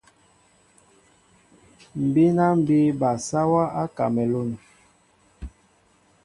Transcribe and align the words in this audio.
M̀ 1.99 2.05
bíná 2.13 2.45
mbí 2.59 2.79
bal 2.99 3.17
sáwā 3.27 3.63
á 3.81 3.83
Kámalûn. 3.95 4.49